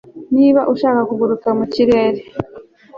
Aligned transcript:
niba 0.35 0.61
ushaka 0.73 1.01
kuguruka 1.09 1.47
mu 1.57 1.65
kirere 1.73 2.21